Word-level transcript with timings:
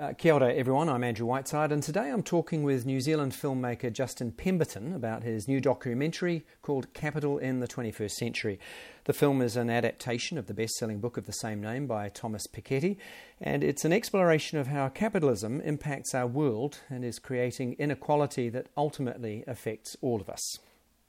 Uh, 0.00 0.14
kia 0.14 0.32
ora, 0.32 0.50
everyone. 0.54 0.88
I'm 0.88 1.04
Andrew 1.04 1.26
Whiteside, 1.26 1.70
and 1.70 1.82
today 1.82 2.08
I'm 2.08 2.22
talking 2.22 2.62
with 2.62 2.86
New 2.86 3.02
Zealand 3.02 3.32
filmmaker 3.32 3.92
Justin 3.92 4.32
Pemberton 4.32 4.94
about 4.94 5.24
his 5.24 5.46
new 5.46 5.60
documentary 5.60 6.46
called 6.62 6.90
Capital 6.94 7.36
in 7.36 7.60
the 7.60 7.68
21st 7.68 8.12
Century. 8.12 8.58
The 9.04 9.12
film 9.12 9.42
is 9.42 9.56
an 9.56 9.68
adaptation 9.68 10.38
of 10.38 10.46
the 10.46 10.54
best 10.54 10.76
selling 10.76 11.00
book 11.00 11.18
of 11.18 11.26
the 11.26 11.34
same 11.34 11.60
name 11.60 11.86
by 11.86 12.08
Thomas 12.08 12.46
Piketty, 12.46 12.96
and 13.42 13.62
it's 13.62 13.84
an 13.84 13.92
exploration 13.92 14.56
of 14.56 14.68
how 14.68 14.88
capitalism 14.88 15.60
impacts 15.60 16.14
our 16.14 16.26
world 16.26 16.78
and 16.88 17.04
is 17.04 17.18
creating 17.18 17.74
inequality 17.74 18.48
that 18.48 18.68
ultimately 18.78 19.44
affects 19.46 19.98
all 20.00 20.22
of 20.22 20.30
us. 20.30 20.60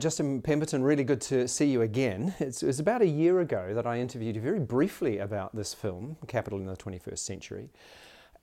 Justin 0.01 0.41
Pemberton, 0.41 0.83
really 0.83 1.05
good 1.05 1.21
to 1.21 1.47
see 1.47 1.67
you 1.67 1.81
again. 1.81 2.33
It's, 2.41 2.61
it 2.61 2.67
was 2.67 2.81
about 2.81 3.01
a 3.01 3.07
year 3.07 3.39
ago 3.39 3.73
that 3.73 3.87
I 3.87 3.99
interviewed 3.99 4.35
you 4.35 4.41
very 4.41 4.59
briefly 4.59 5.17
about 5.17 5.55
this 5.55 5.73
film, 5.73 6.17
Capital 6.27 6.59
in 6.59 6.65
the 6.65 6.75
21st 6.75 7.19
Century. 7.19 7.69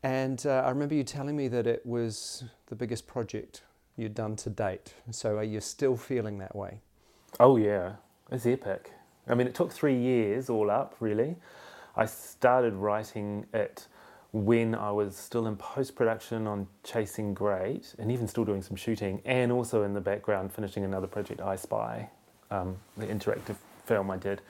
And 0.03 0.45
uh, 0.46 0.62
I 0.65 0.71
remember 0.71 0.95
you 0.95 1.05
telling 1.05 1.37
me 1.37 1.49
that 1.49 1.67
it 1.67 1.85
was 1.85 2.45
the 2.66 2.77
biggest 2.77 3.06
project 3.06 3.62
you'd 3.97 4.15
done 4.15 4.37
to 4.37 4.51
date. 4.51 4.95
So 5.11 5.39
are 5.39 5.45
you 5.45 5.61
still 5.61 5.97
feeling 5.97 6.39
that 6.39 6.55
way? 6.55 6.79
Oh, 7.41 7.56
yeah. 7.56 7.95
It's 8.30 8.47
epic. 8.47 8.92
I 9.27 9.34
mean, 9.34 9.47
it 9.47 9.55
took 9.55 9.73
three 9.73 9.98
years 9.98 10.48
all 10.48 10.70
up, 10.70 10.95
really. 11.01 11.37
I 11.97 12.06
started 12.06 12.75
writing 12.75 13.47
it 13.53 13.89
when 14.33 14.75
I 14.75 14.92
was 14.92 15.16
still 15.16 15.47
in 15.47 15.56
post 15.56 15.97
production 15.97 16.47
on 16.47 16.69
Chasing 16.84 17.34
Great 17.34 17.95
and 17.98 18.12
even 18.12 18.28
still 18.28 18.45
doing 18.45 18.62
some 18.62 18.77
shooting, 18.77 19.20
and 19.25 19.51
also 19.51 19.83
in 19.83 19.95
the 19.95 20.01
background 20.01 20.53
finishing 20.53 20.84
another 20.84 21.06
project, 21.06 21.41
I 21.41 21.56
Spy, 21.56 22.09
um, 22.51 22.77
the 22.97 23.06
interactive 23.06 23.56
film 23.87 24.11
I 24.11 24.17
did. 24.17 24.42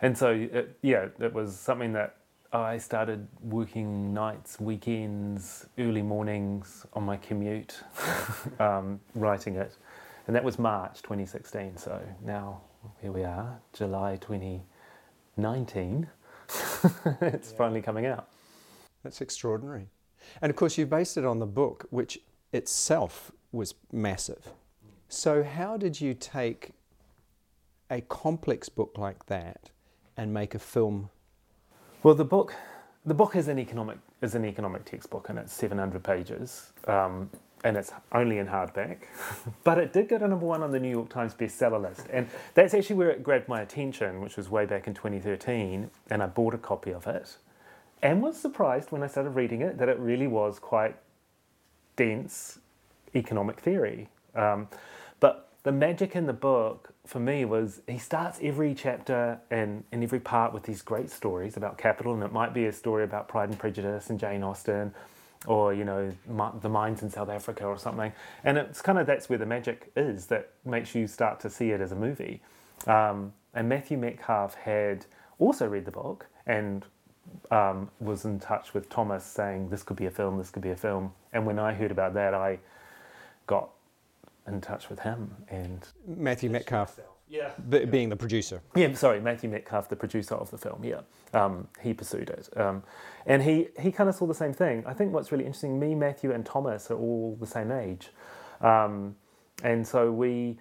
And 0.00 0.16
so, 0.16 0.30
it, 0.30 0.78
yeah, 0.82 1.08
it 1.18 1.32
was 1.32 1.58
something 1.58 1.92
that 1.92 2.16
I 2.52 2.78
started 2.78 3.26
working 3.42 4.14
nights, 4.14 4.60
weekends, 4.60 5.66
early 5.78 6.02
mornings 6.02 6.86
on 6.92 7.04
my 7.04 7.16
commute, 7.16 7.82
um, 8.60 9.00
writing 9.14 9.56
it. 9.56 9.76
And 10.26 10.34
that 10.36 10.44
was 10.44 10.58
March 10.58 11.02
2016. 11.02 11.76
So 11.76 12.00
now 12.24 12.60
here 13.00 13.12
we 13.12 13.24
are, 13.24 13.60
July 13.72 14.16
2019. 14.16 16.08
it's 16.48 17.50
yeah. 17.50 17.58
finally 17.58 17.82
coming 17.82 18.06
out. 18.06 18.28
That's 19.02 19.20
extraordinary. 19.20 19.88
And 20.40 20.50
of 20.50 20.56
course, 20.56 20.78
you 20.78 20.86
based 20.86 21.16
it 21.16 21.24
on 21.24 21.38
the 21.38 21.46
book, 21.46 21.86
which 21.90 22.18
itself 22.52 23.30
was 23.52 23.74
massive. 23.92 24.52
So, 25.08 25.44
how 25.44 25.76
did 25.76 26.00
you 26.00 26.14
take 26.14 26.72
a 27.88 28.00
complex 28.00 28.68
book 28.68 28.98
like 28.98 29.26
that 29.26 29.70
and 30.16 30.34
make 30.34 30.54
a 30.54 30.58
film 30.58 31.10
well, 32.02 32.14
the 32.14 32.24
book, 32.24 32.54
the 33.04 33.14
book 33.14 33.36
is 33.36 33.48
an 33.48 33.58
economic 33.58 33.98
is 34.22 34.34
an 34.34 34.44
economic 34.44 34.84
textbook, 34.84 35.28
and 35.28 35.38
it's 35.38 35.52
700 35.52 36.02
pages, 36.02 36.72
um, 36.86 37.30
and 37.64 37.76
it's 37.76 37.92
only 38.12 38.38
in 38.38 38.46
hardback. 38.46 38.98
but 39.64 39.78
it 39.78 39.92
did 39.92 40.08
go 40.08 40.18
to 40.18 40.28
number 40.28 40.46
one 40.46 40.62
on 40.62 40.72
the 40.72 40.80
New 40.80 40.90
York 40.90 41.08
Times 41.08 41.34
bestseller 41.34 41.80
list, 41.80 42.06
and 42.12 42.28
that's 42.54 42.74
actually 42.74 42.96
where 42.96 43.10
it 43.10 43.22
grabbed 43.22 43.48
my 43.48 43.60
attention, 43.60 44.20
which 44.20 44.36
was 44.36 44.48
way 44.48 44.66
back 44.66 44.86
in 44.86 44.94
2013, 44.94 45.90
and 46.10 46.22
I 46.22 46.26
bought 46.26 46.54
a 46.54 46.58
copy 46.58 46.92
of 46.92 47.06
it, 47.06 47.36
and 48.02 48.22
was 48.22 48.38
surprised 48.38 48.92
when 48.92 49.02
I 49.02 49.06
started 49.06 49.30
reading 49.30 49.62
it 49.62 49.78
that 49.78 49.88
it 49.88 49.98
really 49.98 50.26
was 50.26 50.58
quite 50.58 50.96
dense 51.96 52.58
economic 53.14 53.60
theory. 53.60 54.08
Um, 54.34 54.68
the 55.66 55.72
magic 55.72 56.14
in 56.14 56.26
the 56.26 56.32
book 56.32 56.92
for 57.04 57.18
me 57.18 57.44
was 57.44 57.80
he 57.88 57.98
starts 57.98 58.38
every 58.40 58.72
chapter 58.72 59.40
and, 59.50 59.82
in 59.90 60.00
every 60.00 60.20
part 60.20 60.54
with 60.54 60.62
these 60.62 60.80
great 60.80 61.10
stories 61.10 61.56
about 61.56 61.76
capital, 61.76 62.14
and 62.14 62.22
it 62.22 62.32
might 62.32 62.54
be 62.54 62.66
a 62.66 62.72
story 62.72 63.02
about 63.02 63.26
Pride 63.26 63.48
and 63.48 63.58
Prejudice 63.58 64.08
and 64.08 64.20
Jane 64.20 64.44
Austen, 64.44 64.94
or 65.44 65.74
you 65.74 65.84
know 65.84 66.12
the 66.62 66.68
mines 66.68 67.02
in 67.02 67.10
South 67.10 67.28
Africa 67.28 67.64
or 67.64 67.76
something. 67.76 68.12
And 68.44 68.58
it's 68.58 68.80
kind 68.80 68.96
of 68.96 69.08
that's 69.08 69.28
where 69.28 69.40
the 69.40 69.46
magic 69.46 69.90
is 69.96 70.26
that 70.26 70.50
makes 70.64 70.94
you 70.94 71.08
start 71.08 71.40
to 71.40 71.50
see 71.50 71.72
it 71.72 71.80
as 71.80 71.90
a 71.90 71.96
movie. 71.96 72.42
Um, 72.86 73.32
and 73.52 73.68
Matthew 73.68 73.98
Metcalf 73.98 74.54
had 74.54 75.04
also 75.40 75.66
read 75.66 75.84
the 75.84 75.90
book 75.90 76.26
and 76.46 76.84
um, 77.50 77.90
was 77.98 78.24
in 78.24 78.38
touch 78.38 78.72
with 78.72 78.88
Thomas 78.88 79.24
saying 79.24 79.70
this 79.70 79.82
could 79.82 79.96
be 79.96 80.06
a 80.06 80.12
film, 80.12 80.38
this 80.38 80.50
could 80.50 80.62
be 80.62 80.70
a 80.70 80.76
film. 80.76 81.12
And 81.32 81.44
when 81.44 81.58
I 81.58 81.74
heard 81.74 81.90
about 81.90 82.14
that, 82.14 82.34
I 82.34 82.60
got 83.48 83.70
in 84.46 84.60
touch 84.60 84.88
with 84.88 85.00
him 85.00 85.34
and 85.48 85.86
Matthew 86.06 86.50
Metcalf. 86.50 86.98
Yeah. 87.28 87.50
B- 87.68 87.84
being 87.86 88.08
the 88.08 88.16
producer. 88.16 88.62
Yeah, 88.76 88.92
sorry, 88.94 89.20
Matthew 89.20 89.50
Metcalf, 89.50 89.88
the 89.88 89.96
producer 89.96 90.36
of 90.36 90.50
the 90.52 90.58
film. 90.58 90.84
Yeah, 90.84 91.00
um, 91.34 91.66
he 91.82 91.92
pursued 91.92 92.30
it, 92.30 92.48
um, 92.56 92.84
and 93.26 93.42
he 93.42 93.68
he 93.80 93.90
kind 93.90 94.08
of 94.08 94.14
saw 94.14 94.26
the 94.26 94.34
same 94.34 94.52
thing. 94.52 94.84
I 94.86 94.92
think 94.94 95.12
what's 95.12 95.32
really 95.32 95.44
interesting, 95.44 95.80
me, 95.80 95.96
Matthew, 95.96 96.30
and 96.30 96.46
Thomas 96.46 96.88
are 96.90 96.96
all 96.96 97.36
the 97.40 97.46
same 97.46 97.72
age, 97.72 98.10
um, 98.60 99.16
and 99.64 99.84
so 99.84 100.12
we, 100.12 100.56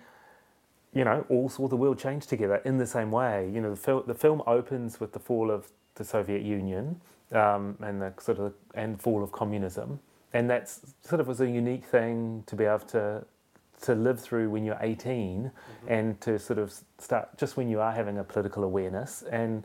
you 0.91 1.03
know, 1.03 1.23
all 1.29 1.50
saw 1.50 1.67
the 1.67 1.75
world 1.75 2.00
change 2.00 2.25
together 2.25 2.56
in 2.66 2.79
the 2.79 2.88
same 2.88 3.12
way. 3.12 3.47
You 3.53 3.62
know, 3.62 3.69
the, 3.69 3.75
fil- 3.75 4.03
the 4.03 4.16
film 4.16 4.41
opens 4.47 5.00
with 5.00 5.13
the 5.13 5.19
fall 5.19 5.52
of 5.52 5.67
the 5.94 6.03
Soviet 6.03 6.41
Union 6.41 7.00
um, 7.31 7.78
and 7.79 8.02
the 8.02 8.12
sort 8.19 8.40
of 8.40 8.53
and 8.73 9.00
fall 9.00 9.23
of 9.23 9.31
communism, 9.31 10.00
and 10.34 10.50
that's 10.50 10.96
sort 11.03 11.22
of 11.22 11.28
was 11.28 11.41
a 11.41 11.47
unique 11.47 11.85
thing 11.85 12.44
to 12.47 12.56
be 12.56 12.63
able 12.63 12.79
to 12.79 13.23
to 13.81 13.96
live 13.96 14.19
through 14.19 14.50
when 14.50 14.63
you're 14.63 14.78
18 14.80 15.44
mm-hmm. 15.44 15.91
and 15.91 16.19
to 16.22 16.40
sort 16.40 16.59
of 16.59 16.74
start 16.97 17.38
just 17.38 17.58
when 17.58 17.69
you 17.69 17.80
are 17.80 17.91
having 17.91 18.18
a 18.18 18.24
political 18.24 18.63
awareness 18.63 19.24
and 19.31 19.63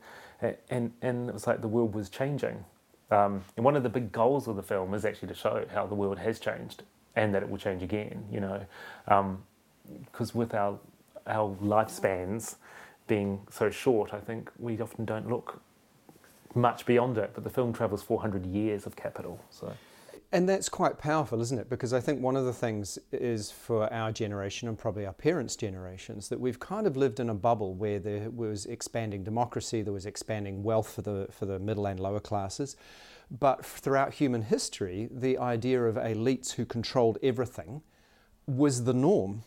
and 0.70 0.92
and 1.02 1.28
it 1.28 1.32
was 1.32 1.46
like 1.46 1.60
the 1.60 1.68
world 1.68 1.94
was 1.94 2.08
changing. 2.08 2.64
Um, 3.10 3.44
and 3.56 3.64
one 3.64 3.76
of 3.76 3.82
the 3.82 3.88
big 3.88 4.12
goals 4.12 4.46
of 4.46 4.56
the 4.56 4.62
film 4.62 4.94
is 4.94 5.04
actually 5.04 5.28
to 5.28 5.34
show 5.34 5.64
how 5.74 5.86
the 5.86 5.94
world 5.94 6.18
has 6.18 6.38
changed 6.38 6.84
and 7.16 7.34
that 7.34 7.42
it 7.42 7.50
will 7.50 7.58
change 7.58 7.82
again 7.82 8.24
you 8.30 8.40
know. 8.40 8.64
Because 9.06 10.34
um, 10.34 10.38
with 10.38 10.54
our 10.54 10.78
our 11.26 11.54
lifespans 11.56 12.56
being 13.06 13.40
so 13.50 13.70
short 13.70 14.14
I 14.14 14.20
think 14.20 14.50
we 14.58 14.80
often 14.80 15.04
don't 15.04 15.28
look 15.28 15.60
much 16.54 16.86
beyond 16.86 17.18
it 17.18 17.30
but 17.34 17.44
the 17.44 17.50
film 17.50 17.72
travels 17.72 18.02
400 18.02 18.46
years 18.46 18.86
of 18.86 18.96
capital 18.96 19.40
so 19.50 19.72
and 20.32 20.48
that's 20.48 20.68
quite 20.68 20.98
powerful, 20.98 21.40
isn't 21.40 21.58
it? 21.58 21.68
Because 21.68 21.92
I 21.92 22.00
think 22.00 22.20
one 22.20 22.36
of 22.36 22.44
the 22.44 22.52
things 22.52 22.98
is 23.10 23.50
for 23.50 23.92
our 23.92 24.12
generation 24.12 24.68
and 24.68 24.78
probably 24.78 25.04
our 25.04 25.12
parents' 25.12 25.56
generations 25.56 26.28
that 26.28 26.38
we've 26.38 26.60
kind 26.60 26.86
of 26.86 26.96
lived 26.96 27.18
in 27.18 27.30
a 27.30 27.34
bubble 27.34 27.74
where 27.74 27.98
there 27.98 28.30
was 28.30 28.66
expanding 28.66 29.24
democracy, 29.24 29.82
there 29.82 29.92
was 29.92 30.06
expanding 30.06 30.62
wealth 30.62 30.92
for 30.92 31.02
the, 31.02 31.26
for 31.32 31.46
the 31.46 31.58
middle 31.58 31.86
and 31.86 31.98
lower 31.98 32.20
classes. 32.20 32.76
But 33.30 33.64
throughout 33.64 34.14
human 34.14 34.42
history, 34.42 35.08
the 35.10 35.36
idea 35.38 35.82
of 35.84 35.96
elites 35.96 36.52
who 36.52 36.64
controlled 36.64 37.18
everything 37.22 37.82
was 38.46 38.84
the 38.84 38.94
norm. 38.94 39.42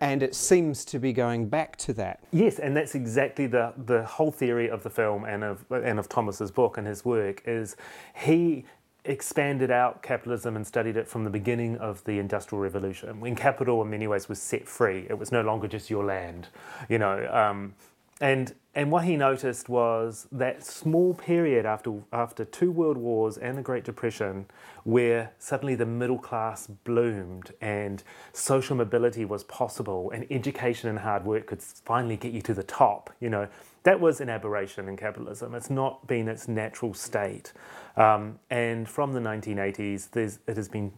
And 0.00 0.22
it 0.22 0.34
seems 0.34 0.84
to 0.86 0.98
be 0.98 1.12
going 1.12 1.48
back 1.48 1.76
to 1.76 1.92
that. 1.94 2.20
Yes, 2.32 2.58
and 2.58 2.76
that's 2.76 2.94
exactly 2.94 3.46
the, 3.46 3.74
the 3.76 4.02
whole 4.04 4.32
theory 4.32 4.70
of 4.70 4.82
the 4.82 4.90
film 4.90 5.24
and 5.24 5.44
of, 5.44 5.64
and 5.70 5.98
of 5.98 6.08
Thomas's 6.08 6.50
book 6.50 6.78
and 6.78 6.86
his 6.86 7.04
work 7.04 7.42
is 7.44 7.76
he 8.14 8.64
expanded 9.04 9.70
out 9.70 10.02
capitalism 10.02 10.56
and 10.56 10.66
studied 10.66 10.96
it 10.96 11.06
from 11.06 11.24
the 11.24 11.30
beginning 11.30 11.76
of 11.78 12.02
the 12.04 12.18
Industrial 12.18 12.60
Revolution, 12.60 13.20
when 13.20 13.34
capital 13.34 13.82
in 13.82 13.90
many 13.90 14.06
ways 14.06 14.28
was 14.28 14.40
set 14.40 14.66
free. 14.66 15.06
It 15.08 15.18
was 15.18 15.30
no 15.30 15.42
longer 15.42 15.68
just 15.68 15.90
your 15.90 16.04
land, 16.04 16.48
you 16.88 16.98
know. 16.98 17.28
Um, 17.32 17.74
and 18.20 18.54
and 18.74 18.90
what 18.90 19.04
he 19.04 19.16
noticed 19.16 19.68
was 19.68 20.26
that 20.32 20.64
small 20.64 21.14
period 21.14 21.64
after 21.64 22.02
after 22.12 22.44
two 22.44 22.72
world 22.72 22.96
wars 22.96 23.38
and 23.38 23.56
the 23.56 23.62
Great 23.62 23.84
Depression, 23.84 24.46
where 24.82 25.32
suddenly 25.38 25.76
the 25.76 25.86
middle 25.86 26.18
class 26.18 26.66
bloomed 26.66 27.52
and 27.60 28.02
social 28.32 28.76
mobility 28.76 29.24
was 29.24 29.44
possible, 29.44 30.10
and 30.10 30.26
education 30.30 30.88
and 30.88 30.98
hard 30.98 31.24
work 31.24 31.46
could 31.46 31.62
finally 31.62 32.16
get 32.16 32.32
you 32.32 32.42
to 32.42 32.54
the 32.54 32.64
top. 32.64 33.10
You 33.20 33.30
know, 33.30 33.48
that 33.84 34.00
was 34.00 34.20
an 34.20 34.28
aberration 34.28 34.88
in 34.88 34.96
capitalism. 34.96 35.54
It's 35.54 35.70
not 35.70 36.06
been 36.08 36.26
its 36.26 36.48
natural 36.48 36.94
state. 36.94 37.52
Um, 37.96 38.40
and 38.50 38.88
from 38.88 39.12
the 39.12 39.20
1980s, 39.20 40.38
it 40.48 40.56
has 40.56 40.68
been 40.68 40.92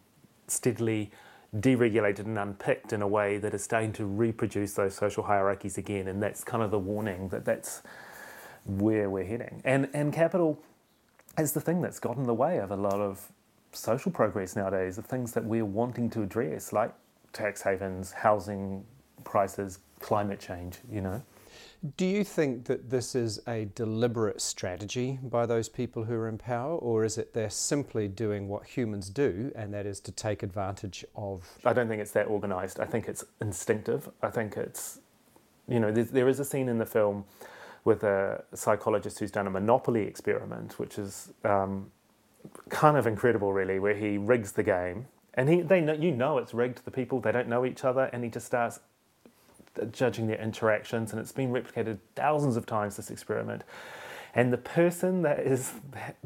steadily 0.48 1.10
deregulated 1.54 2.20
and 2.20 2.38
unpicked 2.38 2.92
in 2.92 3.02
a 3.02 3.08
way 3.08 3.38
that 3.38 3.54
is 3.54 3.62
starting 3.62 3.92
to 3.94 4.04
reproduce 4.04 4.72
those 4.74 4.94
social 4.94 5.24
hierarchies 5.24 5.78
again. 5.78 6.08
And 6.08 6.22
that's 6.22 6.44
kind 6.44 6.62
of 6.62 6.70
the 6.70 6.78
warning 6.78 7.28
that 7.28 7.44
that's 7.44 7.82
where 8.64 9.08
we're 9.08 9.24
heading. 9.24 9.62
And, 9.64 9.88
and 9.94 10.12
capital 10.12 10.58
is 11.38 11.52
the 11.52 11.60
thing 11.60 11.80
that's 11.80 12.00
got 12.00 12.16
in 12.16 12.24
the 12.24 12.34
way 12.34 12.58
of 12.58 12.70
a 12.70 12.76
lot 12.76 13.00
of 13.00 13.30
social 13.72 14.10
progress 14.10 14.56
nowadays, 14.56 14.96
the 14.96 15.02
things 15.02 15.32
that 15.32 15.44
we're 15.44 15.64
wanting 15.64 16.10
to 16.10 16.22
address, 16.22 16.72
like 16.72 16.92
tax 17.32 17.62
havens, 17.62 18.12
housing 18.12 18.84
prices, 19.24 19.80
climate 20.00 20.40
change, 20.40 20.78
you 20.90 21.00
know. 21.00 21.22
Do 21.96 22.06
you 22.06 22.24
think 22.24 22.64
that 22.64 22.90
this 22.90 23.14
is 23.14 23.40
a 23.46 23.66
deliberate 23.74 24.40
strategy 24.40 25.18
by 25.22 25.46
those 25.46 25.68
people 25.68 26.04
who 26.04 26.14
are 26.14 26.28
in 26.28 26.38
power, 26.38 26.76
or 26.76 27.04
is 27.04 27.18
it 27.18 27.34
they're 27.34 27.50
simply 27.50 28.08
doing 28.08 28.48
what 28.48 28.66
humans 28.66 29.10
do, 29.10 29.52
and 29.54 29.72
that 29.74 29.86
is 29.86 30.00
to 30.00 30.12
take 30.12 30.42
advantage 30.42 31.04
of? 31.14 31.46
I 31.64 31.72
don't 31.72 31.88
think 31.88 32.00
it's 32.00 32.12
that 32.12 32.28
organised. 32.28 32.80
I 32.80 32.86
think 32.86 33.08
it's 33.08 33.24
instinctive. 33.40 34.08
I 34.22 34.30
think 34.30 34.56
it's, 34.56 35.00
you 35.68 35.78
know, 35.78 35.92
there 35.92 36.28
is 36.28 36.40
a 36.40 36.44
scene 36.44 36.68
in 36.68 36.78
the 36.78 36.86
film 36.86 37.24
with 37.84 38.02
a 38.02 38.42
psychologist 38.54 39.18
who's 39.18 39.30
done 39.30 39.46
a 39.46 39.50
monopoly 39.50 40.02
experiment, 40.02 40.78
which 40.78 40.98
is 40.98 41.32
um, 41.44 41.90
kind 42.68 42.96
of 42.96 43.06
incredible, 43.06 43.52
really, 43.52 43.78
where 43.78 43.94
he 43.94 44.18
rigs 44.18 44.52
the 44.52 44.62
game, 44.62 45.06
and 45.34 45.48
he 45.48 45.60
they 45.60 45.80
know 45.80 45.92
you 45.92 46.10
know 46.10 46.38
it's 46.38 46.54
rigged. 46.54 46.84
The 46.84 46.90
people 46.90 47.20
they 47.20 47.32
don't 47.32 47.48
know 47.48 47.64
each 47.64 47.84
other, 47.84 48.10
and 48.12 48.24
he 48.24 48.30
just 48.30 48.46
starts 48.46 48.80
judging 49.92 50.26
their 50.26 50.40
interactions, 50.40 51.12
and 51.12 51.20
it's 51.20 51.32
been 51.32 51.50
replicated 51.50 51.98
thousands 52.14 52.56
of 52.56 52.66
times. 52.66 52.96
This 52.96 53.10
experiment, 53.10 53.62
and 54.34 54.52
the 54.52 54.58
person 54.58 55.22
that 55.22 55.40
is 55.40 55.72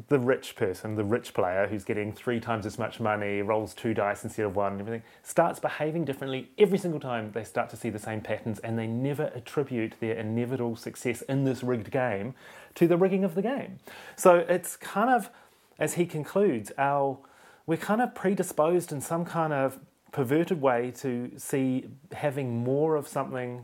the 0.09 0.19
rich 0.19 0.55
person, 0.55 0.95
the 0.95 1.03
rich 1.03 1.33
player 1.33 1.67
who's 1.67 1.85
getting 1.85 2.11
three 2.11 2.39
times 2.41 2.65
as 2.65 2.77
much 2.77 2.99
money, 2.99 3.41
rolls 3.41 3.73
two 3.73 3.93
dice 3.93 4.23
instead 4.23 4.45
of 4.45 4.55
one, 4.55 4.73
and 4.73 4.81
everything, 4.81 5.03
starts 5.23 5.59
behaving 5.59 6.03
differently 6.03 6.49
every 6.57 6.77
single 6.77 6.99
time 6.99 7.31
they 7.31 7.43
start 7.43 7.69
to 7.69 7.77
see 7.77 7.89
the 7.89 7.99
same 7.99 8.19
patterns, 8.19 8.59
and 8.59 8.77
they 8.77 8.87
never 8.87 9.31
attribute 9.33 9.93
their 9.99 10.15
inevitable 10.15 10.75
success 10.75 11.21
in 11.23 11.45
this 11.45 11.63
rigged 11.63 11.89
game 11.89 12.35
to 12.75 12.87
the 12.87 12.97
rigging 12.97 13.23
of 13.23 13.33
the 13.33 13.41
game. 13.41 13.79
So 14.15 14.35
it's 14.35 14.75
kind 14.75 15.09
of, 15.09 15.29
as 15.79 15.93
he 15.93 16.05
concludes, 16.05 16.71
our 16.77 17.17
we're 17.67 17.77
kind 17.77 18.01
of 18.01 18.13
predisposed 18.13 18.91
in 18.91 18.99
some 18.99 19.23
kind 19.23 19.53
of 19.53 19.79
perverted 20.11 20.61
way 20.61 20.91
to 20.91 21.31
see 21.37 21.85
having 22.11 22.63
more 22.63 22.95
of 22.95 23.07
something 23.07 23.63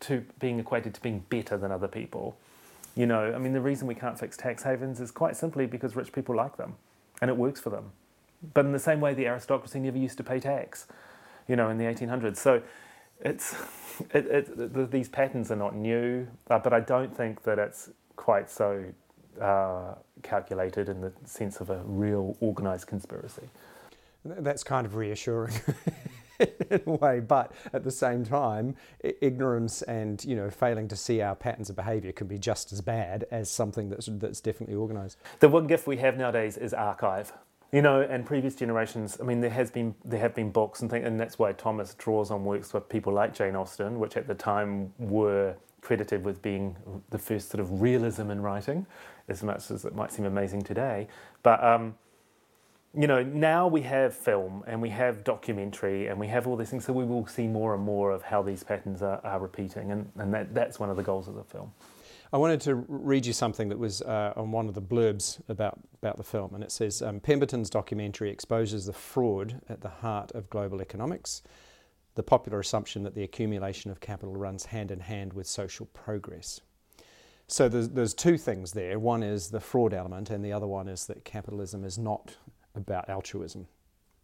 to 0.00 0.24
being 0.38 0.58
equated 0.58 0.94
to 0.94 1.00
being 1.00 1.24
better 1.28 1.56
than 1.56 1.70
other 1.72 1.88
people. 1.88 2.36
You 2.94 3.06
know, 3.06 3.32
I 3.34 3.38
mean, 3.38 3.52
the 3.52 3.60
reason 3.60 3.86
we 3.86 3.94
can't 3.94 4.18
fix 4.18 4.36
tax 4.36 4.62
havens 4.62 5.00
is 5.00 5.10
quite 5.10 5.36
simply 5.36 5.66
because 5.66 5.96
rich 5.96 6.12
people 6.12 6.34
like 6.34 6.56
them 6.56 6.76
and 7.20 7.28
it 7.28 7.36
works 7.36 7.60
for 7.60 7.70
them. 7.70 7.92
But 8.54 8.64
in 8.64 8.72
the 8.72 8.78
same 8.78 9.00
way, 9.00 9.14
the 9.14 9.26
aristocracy 9.26 9.80
never 9.80 9.98
used 9.98 10.16
to 10.18 10.24
pay 10.24 10.40
tax, 10.40 10.86
you 11.46 11.56
know, 11.56 11.68
in 11.68 11.76
the 11.76 11.84
1800s. 11.84 12.38
So 12.38 12.62
it's, 13.20 13.54
it, 14.14 14.26
it, 14.26 14.90
these 14.90 15.08
patterns 15.08 15.50
are 15.50 15.56
not 15.56 15.74
new, 15.74 16.26
uh, 16.48 16.58
but 16.58 16.72
I 16.72 16.80
don't 16.80 17.14
think 17.14 17.42
that 17.42 17.58
it's 17.58 17.90
quite 18.16 18.50
so 18.50 18.84
uh, 19.40 19.94
calculated 20.22 20.88
in 20.88 21.00
the 21.00 21.12
sense 21.24 21.60
of 21.60 21.70
a 21.70 21.82
real 21.84 22.36
organised 22.42 22.86
conspiracy. 22.86 23.48
That's 24.24 24.62
kind 24.62 24.86
of 24.86 24.94
reassuring. 24.96 25.54
in 26.70 26.80
a 26.86 26.90
way, 26.92 27.20
but 27.20 27.52
at 27.72 27.84
the 27.84 27.90
same 27.90 28.24
time, 28.24 28.74
ignorance 29.02 29.82
and 29.82 30.24
you 30.24 30.36
know 30.36 30.50
failing 30.50 30.88
to 30.88 30.96
see 30.96 31.20
our 31.20 31.34
patterns 31.34 31.70
of 31.70 31.76
behaviour 31.76 32.12
can 32.12 32.26
be 32.26 32.38
just 32.38 32.72
as 32.72 32.80
bad 32.80 33.26
as 33.30 33.50
something 33.50 33.88
that's 33.88 34.08
that's 34.12 34.40
definitely 34.40 34.76
organised. 34.76 35.18
The 35.40 35.48
one 35.48 35.66
gift 35.66 35.86
we 35.86 35.98
have 35.98 36.16
nowadays 36.16 36.56
is 36.56 36.72
archive. 36.74 37.32
You 37.72 37.82
know, 37.82 38.00
and 38.00 38.26
previous 38.26 38.56
generations. 38.56 39.16
I 39.20 39.22
mean, 39.22 39.40
there 39.40 39.50
has 39.50 39.70
been 39.70 39.94
there 40.04 40.20
have 40.20 40.34
been 40.34 40.50
books 40.50 40.80
and 40.80 40.90
things, 40.90 41.06
and 41.06 41.20
that's 41.20 41.38
why 41.38 41.52
Thomas 41.52 41.94
draws 41.94 42.30
on 42.30 42.44
works 42.44 42.72
with 42.72 42.88
people 42.88 43.12
like 43.12 43.32
Jane 43.32 43.54
Austen, 43.54 44.00
which 44.00 44.16
at 44.16 44.26
the 44.26 44.34
time 44.34 44.92
were 44.98 45.54
credited 45.80 46.24
with 46.24 46.42
being 46.42 46.76
the 47.10 47.18
first 47.18 47.50
sort 47.50 47.60
of 47.60 47.80
realism 47.80 48.30
in 48.30 48.42
writing, 48.42 48.86
as 49.28 49.42
much 49.42 49.70
as 49.70 49.84
it 49.84 49.94
might 49.94 50.12
seem 50.12 50.26
amazing 50.26 50.62
today. 50.62 51.06
But 51.42 51.62
um, 51.62 51.94
you 52.92 53.06
know, 53.06 53.22
now 53.22 53.68
we 53.68 53.82
have 53.82 54.14
film 54.14 54.64
and 54.66 54.82
we 54.82 54.88
have 54.90 55.22
documentary 55.22 56.08
and 56.08 56.18
we 56.18 56.26
have 56.26 56.46
all 56.46 56.56
these 56.56 56.70
things, 56.70 56.84
so 56.84 56.92
we 56.92 57.04
will 57.04 57.26
see 57.26 57.46
more 57.46 57.74
and 57.74 57.82
more 57.82 58.10
of 58.10 58.22
how 58.22 58.42
these 58.42 58.64
patterns 58.64 59.00
are, 59.00 59.20
are 59.22 59.38
repeating, 59.38 59.92
and, 59.92 60.10
and 60.16 60.34
that, 60.34 60.54
that's 60.54 60.80
one 60.80 60.90
of 60.90 60.96
the 60.96 61.02
goals 61.02 61.28
of 61.28 61.34
the 61.34 61.44
film. 61.44 61.72
I 62.32 62.36
wanted 62.36 62.60
to 62.62 62.76
read 62.88 63.26
you 63.26 63.32
something 63.32 63.68
that 63.68 63.78
was 63.78 64.02
uh, 64.02 64.32
on 64.36 64.52
one 64.52 64.68
of 64.68 64.74
the 64.74 64.82
blurbs 64.82 65.40
about, 65.48 65.80
about 66.00 66.16
the 66.16 66.24
film, 66.24 66.54
and 66.54 66.64
it 66.64 66.72
says 66.72 67.02
um, 67.02 67.20
Pemberton's 67.20 67.70
documentary 67.70 68.30
exposes 68.30 68.86
the 68.86 68.92
fraud 68.92 69.60
at 69.68 69.80
the 69.80 69.88
heart 69.88 70.32
of 70.32 70.50
global 70.50 70.80
economics, 70.80 71.42
the 72.16 72.22
popular 72.22 72.58
assumption 72.58 73.04
that 73.04 73.14
the 73.14 73.22
accumulation 73.22 73.90
of 73.90 74.00
capital 74.00 74.34
runs 74.34 74.66
hand 74.66 74.90
in 74.90 75.00
hand 75.00 75.32
with 75.32 75.46
social 75.46 75.86
progress. 75.86 76.60
So 77.46 77.68
there's, 77.68 77.88
there's 77.88 78.14
two 78.14 78.38
things 78.38 78.72
there. 78.72 78.98
One 78.98 79.24
is 79.24 79.50
the 79.50 79.60
fraud 79.60 79.92
element, 79.92 80.30
and 80.30 80.44
the 80.44 80.52
other 80.52 80.68
one 80.68 80.88
is 80.88 81.06
that 81.06 81.24
capitalism 81.24 81.84
is 81.84 81.98
not 81.98 82.36
about 82.74 83.08
altruism. 83.08 83.66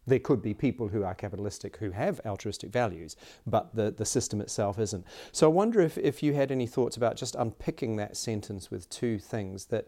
There 0.05 0.19
could 0.19 0.41
be 0.41 0.53
people 0.53 0.87
who 0.87 1.03
are 1.03 1.13
capitalistic 1.13 1.77
who 1.77 1.91
have 1.91 2.21
altruistic 2.25 2.71
values, 2.71 3.17
but 3.45 3.75
the, 3.75 3.91
the 3.91 4.05
system 4.05 4.39
itself 4.39 4.79
isn't. 4.79 5.05
So 5.33 5.47
I 5.47 5.53
wonder 5.53 5.81
if, 5.81 5.97
if 5.97 6.23
you 6.23 6.33
had 6.33 6.49
any 6.49 6.65
thoughts 6.65 6.95
about 6.95 7.17
just 7.17 7.35
unpicking 7.35 7.97
that 7.97 8.15
sentence 8.15 8.71
with 8.71 8.89
two 8.89 9.19
things 9.19 9.65
that, 9.65 9.87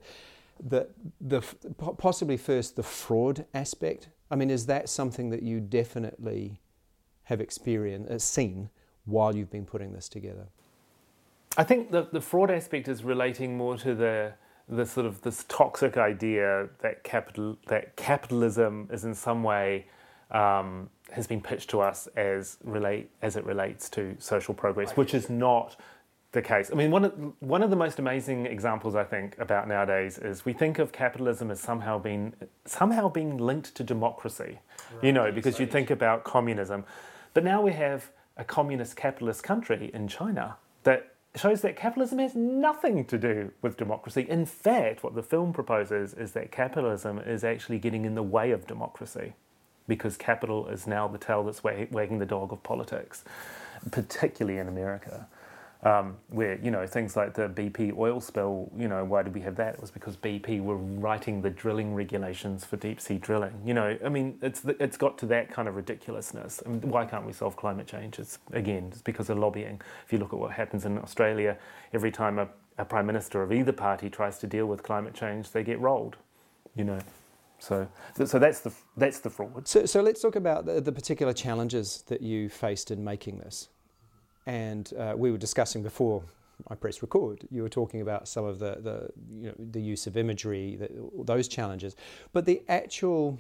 that 0.62 0.90
the, 1.22 1.42
possibly 1.98 2.36
first 2.36 2.76
the 2.76 2.84
fraud 2.84 3.46
aspect. 3.54 4.10
I 4.30 4.36
mean, 4.36 4.50
is 4.50 4.66
that 4.66 4.90
something 4.90 5.30
that 5.30 5.42
you 5.42 5.62
definitely 5.62 6.60
have 7.24 7.40
experienced, 7.40 8.12
uh, 8.12 8.20
seen 8.20 8.70
while 9.06 9.34
you've 9.34 9.52
been 9.52 9.66
putting 9.66 9.94
this 9.94 10.10
together? 10.10 10.48
I 11.58 11.64
think 11.64 11.92
the, 11.92 12.08
the 12.12 12.22
fraud 12.22 12.52
aspect 12.52 12.90
is 12.90 13.04
relating 13.04 13.56
more 13.56 13.78
to 13.78 13.96
the 13.96 14.34
the 14.70 14.86
sort 14.86 15.06
of 15.06 15.22
this 15.22 15.46
toxic 15.48 15.98
idea 15.98 16.70
that 16.82 17.04
capital 17.04 17.58
that 17.68 17.96
capitalism 17.96 18.88
is 18.92 19.04
in 19.04 19.16
some 19.16 19.44
way 19.44 19.88
um, 20.32 20.90
has 21.12 21.26
been 21.26 21.42
pitched 21.42 21.70
to 21.72 21.82
us 21.82 22.08
as 22.16 22.58
relate 22.64 23.10
as 23.22 23.36
it 23.36 23.44
relates 23.46 23.90
to 23.90 24.16
social 24.20 24.54
progress, 24.54 24.92
which 24.92 25.14
is 25.14 25.30
not 25.30 25.76
the 26.32 26.42
case. 26.42 26.70
I 26.72 26.76
mean, 26.76 26.92
one 26.92 27.06
of 27.06 27.14
one 27.40 27.64
of 27.64 27.72
the 27.72 27.76
most 27.76 27.98
amazing 27.98 28.46
examples 28.46 28.96
I 28.96 29.04
think 29.04 29.38
about 29.40 29.68
nowadays 29.68 30.20
is 30.20 30.46
we 30.46 30.54
think 30.54 30.78
of 30.78 30.92
capitalism 30.92 31.50
as 31.50 31.60
somehow 31.60 31.98
being 31.98 32.34
somehow 32.66 33.10
being 33.10 33.38
linked 33.38 33.74
to 33.76 33.84
democracy, 33.84 34.60
right. 34.94 35.04
you 35.04 35.12
know, 35.12 35.32
because 35.32 35.60
you 35.60 35.66
think 35.66 35.90
about 35.90 36.24
communism, 36.24 36.86
but 37.34 37.44
now 37.44 37.62
we 37.62 37.72
have 37.72 38.12
a 38.38 38.44
communist 38.44 38.96
capitalist 38.96 39.44
country 39.44 39.90
in 39.94 40.08
China 40.08 40.58
that 40.84 41.16
shows 41.36 41.62
that 41.62 41.76
capitalism 41.76 42.20
has 42.20 42.36
nothing 42.36 43.06
to 43.06 43.18
do 43.18 43.52
with 43.62 43.78
democracy. 43.78 44.26
In 44.28 44.46
fact, 44.46 45.04
what 45.04 45.16
the 45.16 45.24
film 45.24 45.54
proposes 45.54 46.14
is 46.14 46.32
that 46.32 46.52
capitalism 46.52 47.20
is 47.20 47.44
actually 47.44 47.80
getting 47.80 48.06
in 48.06 48.16
the 48.16 48.24
way 48.24 48.52
of 48.52 48.66
democracy 48.66 49.34
because 49.88 50.18
capital 50.18 50.68
is 50.68 50.88
now 50.88 51.08
the 51.08 51.18
tail 51.18 51.44
that's 51.44 51.64
wagging 51.64 52.20
the 52.20 52.26
dog 52.26 52.52
of 52.52 52.62
politics, 52.64 53.24
particularly 53.92 54.60
in 54.60 54.68
America 54.68 55.28
um, 55.84 56.18
where 56.28 56.60
you 56.62 56.72
know 56.72 56.86
things 56.86 57.16
like 57.16 57.34
the 57.34 57.48
BP 57.48 57.98
oil 57.98 58.20
spill. 58.20 58.70
You 58.78 58.88
know, 58.88 59.06
why 59.06 59.24
did 59.24 59.34
we 59.34 59.42
have 59.42 59.56
that? 59.56 59.76
It 59.76 59.82
was 59.82 59.92
because 59.92 60.18
BP 60.18 60.62
were 60.62 60.76
writing 60.76 61.42
the 61.42 61.50
drilling 61.50 61.94
regulations 61.94 62.66
for 62.66 62.76
deep 62.76 63.00
sea 63.00 63.18
drilling. 63.18 63.54
You 63.66 63.74
know, 63.74 63.98
I 64.04 64.10
mean, 64.10 64.38
it's 64.42 64.66
it's 64.66 64.98
got 64.98 65.18
to 65.20 65.26
that 65.28 65.50
kind 65.52 65.68
of 65.68 65.76
ridiculousness. 65.76 66.62
I 66.66 66.70
mean, 66.70 66.82
why 66.82 67.06
can't 67.06 67.26
we 67.26 67.32
solve 67.32 67.56
climate 67.56 67.88
change? 67.88 68.20
It's 68.20 68.40
again, 68.52 68.90
it's 68.92 69.02
because 69.02 69.30
of 69.30 69.38
lobbying. 69.38 69.82
If 70.06 70.12
you 70.12 70.20
look 70.20 70.34
at 70.34 70.40
what 70.40 70.52
happens 70.52 70.86
in 70.86 70.98
Australia, 70.98 71.58
every 71.94 72.12
time 72.12 72.40
a, 72.40 72.50
a 72.78 72.84
prime 72.84 73.06
minister 73.06 73.42
of 73.42 73.54
either 73.54 73.72
party 73.72 74.10
tries 74.10 74.38
to 74.40 74.48
deal 74.48 74.66
with 74.66 74.84
climate 74.84 75.14
change, 75.14 75.52
they 75.52 75.64
get 75.64 75.80
rolled. 75.80 76.18
You 76.76 76.84
know. 76.84 77.00
So, 77.62 77.90
so 78.26 78.40
that's 78.40 78.62
the 78.62 78.72
that's 78.96 79.20
the 79.20 79.30
fraud. 79.30 79.68
So, 79.68 79.86
so 79.86 80.02
let's 80.02 80.22
talk 80.22 80.38
about 80.38 80.66
the, 80.66 80.80
the 80.80 80.94
particular 80.94 81.34
challenges 81.34 82.04
that 82.08 82.22
you 82.22 82.50
faced 82.50 82.90
in 82.90 83.04
making 83.04 83.40
this. 83.40 83.68
And 84.46 84.92
uh, 84.98 85.14
we 85.18 85.32
were 85.32 85.38
discussing 85.38 85.84
before 85.84 86.24
I 86.68 86.76
pressed 86.76 87.02
record. 87.02 87.48
You 87.52 87.62
were 87.62 87.70
talking 87.70 88.02
about 88.02 88.28
some 88.28 88.46
of 88.46 88.60
the, 88.60 88.78
the, 88.82 89.10
you 89.42 89.48
know, 89.48 89.56
the 89.72 89.82
use 89.82 90.08
of 90.08 90.18
imagery, 90.18 90.76
the, 90.76 90.90
those 91.24 91.48
challenges. 91.48 91.96
But 92.34 92.46
the 92.46 92.62
actual 92.68 93.40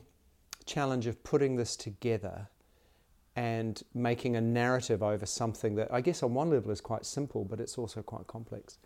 challenge 0.65 1.07
of 1.07 1.21
putting 1.23 1.55
this 1.55 1.75
together 1.75 2.47
and 3.35 3.81
making 3.93 4.35
a 4.35 4.41
narrative 4.41 5.01
over 5.01 5.25
something 5.25 5.75
that 5.75 5.91
I 5.93 6.01
guess 6.01 6.23
on 6.23 6.33
one 6.33 6.49
level 6.49 6.71
is 6.71 6.81
quite 6.81 7.05
simple, 7.05 7.45
but 7.45 7.59
it's 7.59 7.77
also 7.77 8.01
quite 8.01 8.27
complex. 8.27 8.77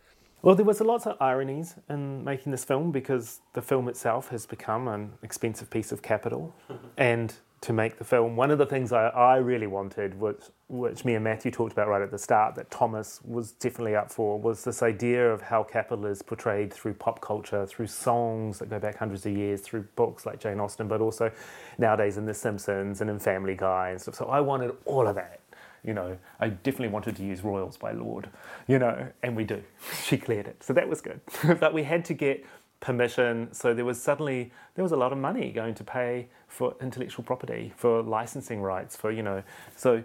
Well, 0.43 0.55
there 0.55 0.65
was 0.65 0.81
a 0.81 0.83
lot 0.83 1.07
of 1.07 1.15
ironies 1.21 1.75
in 1.89 2.21
making 2.21 2.51
this 2.51 2.65
film 2.65 2.91
because 2.91 3.39
the 3.53 3.61
film 3.61 3.87
itself 3.87 4.27
has 4.27 4.45
become 4.45 4.89
an 4.89 5.13
expensive 5.23 5.69
piece 5.69 5.93
of 5.93 6.01
capital, 6.01 6.53
and 6.97 7.33
to 7.61 7.71
make 7.71 7.97
the 7.97 8.03
film. 8.03 8.35
One 8.35 8.51
of 8.51 8.57
the 8.57 8.65
things 8.65 8.91
I, 8.91 9.07
I 9.07 9.37
really 9.37 9.67
wanted, 9.67 10.19
which, 10.19 10.41
which 10.67 11.05
me 11.05 11.15
and 11.15 11.23
Matthew 11.23 11.49
talked 11.49 11.71
about 11.71 11.87
right 11.87 12.01
at 12.01 12.11
the 12.11 12.17
start, 12.17 12.55
that 12.55 12.69
Thomas 12.69 13.21
was 13.23 13.53
definitely 13.53 13.95
up 13.95 14.11
for, 14.11 14.37
was 14.37 14.65
this 14.65 14.83
idea 14.83 15.31
of 15.31 15.41
how 15.41 15.63
capital 15.63 16.05
is 16.07 16.21
portrayed 16.21 16.73
through 16.73 16.95
pop 16.95 17.21
culture, 17.21 17.65
through 17.65 17.87
songs 17.87 18.59
that 18.59 18.69
go 18.69 18.79
back 18.79 18.97
hundreds 18.97 19.25
of 19.25 19.31
years, 19.37 19.61
through 19.61 19.87
books 19.95 20.25
like 20.25 20.41
Jane 20.41 20.59
Austen, 20.59 20.89
but 20.89 20.99
also 20.99 21.31
nowadays 21.77 22.17
in 22.17 22.25
The 22.25 22.33
Simpsons 22.33 22.99
and 22.99 23.09
in 23.09 23.17
Family 23.17 23.55
Guy 23.55 23.91
and 23.91 24.01
stuff. 24.01 24.15
So 24.15 24.25
I 24.25 24.41
wanted 24.41 24.75
all 24.83 25.07
of 25.07 25.15
that. 25.15 25.39
You 25.83 25.93
know, 25.93 26.17
I 26.39 26.49
definitely 26.49 26.89
wanted 26.89 27.15
to 27.17 27.23
use 27.23 27.43
Royals 27.43 27.77
by 27.77 27.91
Lorde, 27.91 28.29
you 28.67 28.79
know, 28.79 29.07
and 29.21 29.35
we 29.35 29.43
do. 29.43 29.61
she 30.03 30.17
cleared 30.17 30.47
it. 30.47 30.63
So 30.63 30.73
that 30.73 30.87
was 30.87 31.01
good. 31.01 31.19
but 31.59 31.73
we 31.73 31.83
had 31.83 32.05
to 32.05 32.13
get 32.13 32.45
permission. 32.79 33.53
So 33.53 33.73
there 33.73 33.85
was 33.85 34.01
suddenly 34.01 34.51
there 34.75 34.83
was 34.83 34.91
a 34.91 34.97
lot 34.97 35.11
of 35.11 35.17
money 35.17 35.51
going 35.51 35.73
to 35.75 35.83
pay 35.83 36.27
for 36.47 36.75
intellectual 36.81 37.23
property, 37.23 37.73
for 37.75 38.01
licensing 38.01 38.61
rights, 38.61 38.95
for 38.95 39.11
you 39.11 39.23
know. 39.23 39.43
So 39.75 40.03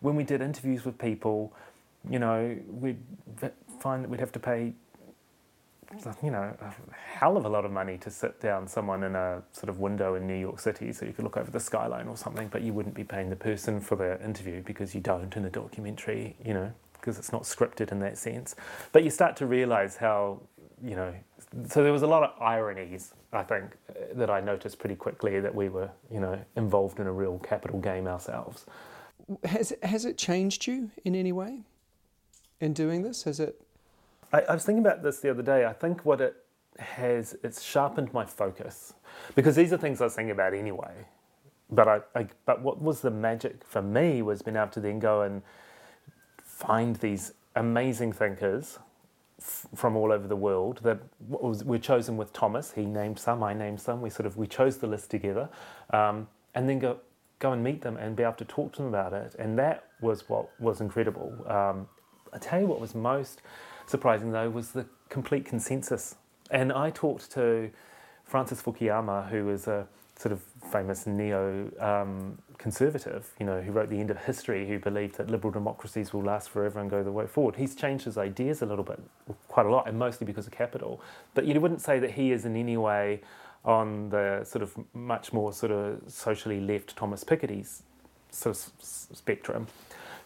when 0.00 0.16
we 0.16 0.24
did 0.24 0.40
interviews 0.40 0.84
with 0.84 0.98
people, 0.98 1.52
you 2.08 2.18
know, 2.18 2.56
we'd 2.68 3.02
find 3.80 4.02
that 4.02 4.08
we'd 4.08 4.20
have 4.20 4.32
to 4.32 4.38
pay 4.38 4.72
Uh, 5.92 6.12
you 6.22 6.30
know, 6.30 6.56
a 6.60 6.74
hell 6.94 7.36
of 7.36 7.44
a 7.44 7.48
lot 7.48 7.64
of 7.64 7.72
money 7.72 7.98
to 7.98 8.10
sit 8.10 8.40
down 8.40 8.66
someone 8.68 9.02
in 9.02 9.16
a 9.16 9.42
sort 9.52 9.68
of 9.68 9.80
window 9.80 10.14
in 10.14 10.26
New 10.26 10.38
York 10.38 10.60
City 10.60 10.92
so 10.92 11.04
you 11.04 11.12
could 11.12 11.24
look 11.24 11.36
over 11.36 11.50
the 11.50 11.58
skyline 11.58 12.06
or 12.06 12.16
something, 12.16 12.46
but 12.48 12.62
you 12.62 12.72
wouldn't 12.72 12.94
be 12.94 13.02
paying 13.02 13.28
the 13.28 13.36
person 13.36 13.80
for 13.80 13.96
the 13.96 14.22
interview 14.24 14.62
because 14.62 14.94
you 14.94 15.00
don't 15.00 15.36
in 15.36 15.44
a 15.44 15.50
documentary, 15.50 16.36
you 16.44 16.54
know, 16.54 16.72
because 16.92 17.18
it's 17.18 17.32
not 17.32 17.42
scripted 17.42 17.90
in 17.90 17.98
that 17.98 18.16
sense. 18.18 18.54
But 18.92 19.02
you 19.02 19.10
start 19.10 19.36
to 19.38 19.46
realize 19.46 19.96
how 19.96 20.40
you 20.82 20.96
know, 20.96 21.14
so 21.68 21.82
there 21.82 21.92
was 21.92 22.02
a 22.02 22.06
lot 22.06 22.22
of 22.22 22.30
ironies, 22.40 23.12
I 23.32 23.42
think, 23.42 23.76
uh, 23.90 23.94
that 24.14 24.30
I 24.30 24.40
noticed 24.40 24.78
pretty 24.78 24.94
quickly 24.94 25.40
that 25.40 25.54
we 25.54 25.68
were, 25.68 25.90
you 26.10 26.20
know, 26.20 26.38
involved 26.56 27.00
in 27.00 27.06
a 27.06 27.12
real 27.12 27.38
capital 27.38 27.78
game 27.80 28.06
ourselves. 28.06 28.66
Has 29.44 29.72
it, 29.72 29.84
has 29.84 30.04
it 30.04 30.16
changed 30.16 30.66
you 30.66 30.90
in 31.04 31.14
any 31.14 31.32
way 31.32 31.60
in 32.60 32.72
doing 32.72 33.02
this? 33.02 33.24
Has 33.24 33.40
it? 33.40 33.60
I, 34.32 34.40
I 34.42 34.54
was 34.54 34.64
thinking 34.64 34.84
about 34.84 35.02
this 35.02 35.20
the 35.20 35.30
other 35.30 35.42
day. 35.42 35.64
I 35.64 35.72
think 35.72 36.04
what 36.04 36.20
it 36.20 36.36
has, 36.78 37.36
it's 37.42 37.62
sharpened 37.62 38.12
my 38.12 38.24
focus 38.24 38.94
because 39.34 39.56
these 39.56 39.72
are 39.72 39.78
things 39.78 40.00
I 40.00 40.04
was 40.04 40.14
thinking 40.14 40.32
about 40.32 40.54
anyway. 40.54 41.06
But 41.70 41.88
I, 41.88 42.00
I 42.14 42.26
but 42.46 42.62
what 42.62 42.80
was 42.80 43.00
the 43.00 43.10
magic 43.10 43.64
for 43.64 43.82
me 43.82 44.22
was 44.22 44.42
being 44.42 44.56
able 44.56 44.68
to 44.68 44.80
then 44.80 44.98
go 44.98 45.22
and 45.22 45.42
find 46.42 46.96
these 46.96 47.32
amazing 47.54 48.12
thinkers 48.12 48.78
from 49.74 49.96
all 49.96 50.12
over 50.12 50.26
the 50.26 50.36
world 50.36 50.80
that 50.82 51.00
was, 51.28 51.64
were 51.64 51.78
chosen 51.78 52.16
with 52.16 52.32
Thomas. 52.32 52.72
He 52.72 52.84
named 52.84 53.18
some, 53.18 53.42
I 53.42 53.54
named 53.54 53.80
some. 53.80 54.02
We 54.02 54.10
sort 54.10 54.26
of 54.26 54.36
we 54.36 54.46
chose 54.46 54.78
the 54.78 54.86
list 54.86 55.10
together, 55.10 55.48
um, 55.90 56.28
and 56.54 56.68
then 56.68 56.78
go 56.78 56.98
go 57.38 57.52
and 57.52 57.62
meet 57.64 57.82
them 57.82 57.96
and 57.96 58.16
be 58.16 58.22
able 58.22 58.34
to 58.34 58.44
talk 58.44 58.72
to 58.72 58.82
them 58.82 58.88
about 58.88 59.12
it. 59.12 59.34
And 59.38 59.58
that 59.58 59.84
was 60.00 60.28
what 60.28 60.50
was 60.60 60.80
incredible. 60.80 61.32
Um, 61.46 61.88
I 62.32 62.38
tell 62.38 62.60
you 62.60 62.66
what 62.66 62.80
was 62.80 62.94
most 62.94 63.40
surprising 63.90 64.32
though 64.32 64.48
was 64.48 64.70
the 64.70 64.86
complete 65.08 65.44
consensus. 65.44 66.16
And 66.50 66.72
I 66.72 66.90
talked 66.90 67.30
to 67.32 67.70
Francis 68.24 68.62
Fukuyama, 68.62 69.28
who 69.28 69.44
was 69.44 69.66
a 69.66 69.86
sort 70.16 70.32
of 70.32 70.42
famous 70.70 71.06
neo 71.06 71.70
um, 71.80 72.38
conservative, 72.58 73.32
you 73.40 73.46
know, 73.46 73.60
who 73.60 73.72
wrote 73.72 73.88
The 73.88 73.98
End 73.98 74.10
of 74.10 74.18
History, 74.18 74.68
who 74.68 74.78
believed 74.78 75.16
that 75.16 75.30
liberal 75.30 75.50
democracies 75.50 76.12
will 76.12 76.22
last 76.22 76.50
forever 76.50 76.78
and 76.78 76.90
go 76.90 77.02
the 77.02 77.10
way 77.10 77.26
forward. 77.26 77.56
He's 77.56 77.74
changed 77.74 78.04
his 78.04 78.18
ideas 78.18 78.62
a 78.62 78.66
little 78.66 78.84
bit, 78.84 79.00
quite 79.48 79.66
a 79.66 79.70
lot, 79.70 79.88
and 79.88 79.98
mostly 79.98 80.26
because 80.26 80.46
of 80.46 80.52
capital. 80.52 81.00
But 81.34 81.46
you 81.46 81.58
wouldn't 81.60 81.80
say 81.80 81.98
that 81.98 82.12
he 82.12 82.32
is 82.32 82.44
in 82.44 82.54
any 82.56 82.76
way 82.76 83.22
on 83.64 84.10
the 84.10 84.44
sort 84.44 84.62
of 84.62 84.74
much 84.94 85.32
more 85.32 85.52
sort 85.52 85.72
of 85.72 86.00
socially 86.06 86.60
left 86.60 86.96
Thomas 86.96 87.24
Piketty's 87.24 87.82
sort 88.30 88.56
of 88.56 88.72
spectrum 88.82 89.66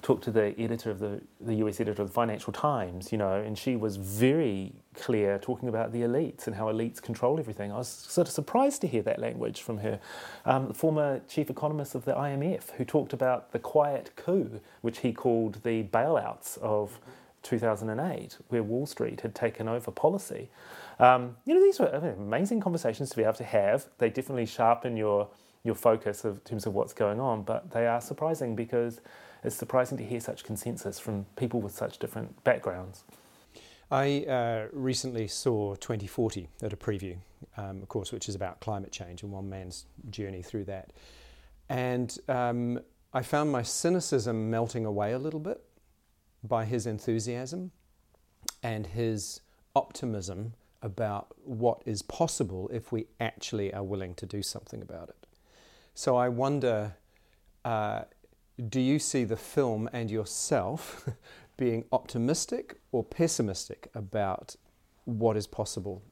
talked 0.05 0.23
to 0.23 0.31
the 0.31 0.55
editor 0.61 0.91
of 0.91 0.99
the, 0.99 1.19
the 1.41 1.55
US 1.55 1.81
editor 1.81 2.03
of 2.03 2.09
the 2.09 2.15
Financial 2.15 2.53
Times, 2.53 3.11
you 3.11 3.17
know, 3.17 3.33
and 3.33 3.57
she 3.57 3.75
was 3.75 3.97
very 3.97 4.75
clear 4.95 5.39
talking 5.39 5.69
about 5.69 5.93
the 5.93 6.03
elites 6.03 6.47
and 6.47 6.55
how 6.55 6.67
elites 6.67 7.01
control 7.01 7.41
everything. 7.41 7.73
I 7.73 7.79
was 7.79 7.89
sort 7.89 8.29
of 8.29 8.35
surprised 8.35 8.83
to 8.83 8.87
hear 8.87 9.03
that 9.03 9.19
language 9.19 9.63
from 9.63 9.79
her. 9.79 9.99
Um, 10.45 10.69
the 10.69 10.75
former 10.75 11.23
chief 11.27 11.49
economist 11.49 11.95
of 11.95 12.05
the 12.05 12.13
IMF, 12.13 12.73
who 12.73 12.85
talked 12.85 13.15
about 13.15 13.53
the 13.53 13.59
quiet 13.59 14.11
coup, 14.15 14.61
which 14.83 14.99
he 14.99 15.13
called 15.13 15.63
the 15.65 15.85
bailouts 15.85 16.59
of 16.59 17.01
2008, 17.43 18.37
where 18.49 18.63
Wall 18.63 18.85
Street 18.85 19.23
had 19.23 19.35
taken 19.35 19.69
over 19.69 19.91
policy. 19.91 20.51
Um, 20.99 21.37
you 21.47 21.55
know, 21.55 21.63
these 21.63 21.81
were 21.81 21.87
amazing 21.87 22.61
conversations 22.61 23.09
to 23.11 23.17
be 23.17 23.23
able 23.23 23.33
to 23.35 23.45
have. 23.45 23.87
They 23.99 24.11
definitely 24.11 24.47
sharpen 24.47 24.99
your 24.99 25.29
your 25.65 25.75
focus 25.75 26.27
of, 26.27 26.35
in 26.35 26.41
terms 26.43 26.67
of 26.67 26.75
what's 26.75 26.93
going 26.93 27.19
on, 27.19 27.43
but 27.43 27.71
they 27.71 27.87
are 27.87 27.99
surprising 27.99 28.55
because 28.55 29.01
it's 29.45 29.57
surprising 29.57 29.99
to 29.99 30.05
hear 30.05 30.21
such 30.21 30.45
consensus 30.45 30.99
from 30.99 31.27
people 31.37 31.61
with 31.61 31.73
such 31.73 31.99
different 31.99 32.43
backgrounds. 32.45 33.05
I 33.91 34.25
uh, 34.25 34.67
recently 34.73 35.29
saw 35.29 35.75
2040 35.75 36.49
at 36.63 36.73
a 36.73 36.77
preview, 36.77 37.17
um, 37.57 37.83
of 37.83 37.89
course, 37.89 38.11
which 38.13 38.29
is 38.29 38.35
about 38.35 38.61
climate 38.61 38.91
change 38.91 39.23
and 39.23 39.31
one 39.31 39.49
man's 39.49 39.85
journey 40.11 40.43
through 40.43 40.65
that. 40.65 40.93
And 41.69 42.17
um, 42.29 42.81
I 43.13 43.23
found 43.23 43.53
my 43.53 43.63
cynicism 43.63 44.51
melting 44.51 44.87
away 44.87 45.13
a 45.13 45.19
little 45.19 45.41
bit 45.41 45.63
by 46.43 46.65
his 46.65 46.87
enthusiasm 46.87 47.71
and 48.63 48.87
his 48.87 49.41
optimism 49.77 50.55
about 50.83 51.35
what 51.45 51.83
is 51.87 52.03
possible 52.03 52.69
if 52.73 52.93
we 52.93 53.07
actually 53.21 53.73
are 53.73 53.83
willing 53.83 54.15
to 54.15 54.27
do 54.27 54.43
something 54.43 54.83
about 54.83 55.09
it. 55.09 55.27
So 55.95 56.17
I 56.17 56.29
wonder 56.29 56.97
uh, 57.65 58.03
do 58.69 58.81
you 58.81 58.99
see 58.99 59.25
the 59.25 59.37
film 59.37 59.89
and 59.93 60.11
yourself 60.11 61.09
being 61.57 61.85
optimistic 61.93 62.77
or 62.93 63.05
pessimistic 63.05 63.91
about 63.95 64.57
what 65.05 65.37
is 65.37 65.47
possible? 65.47 66.03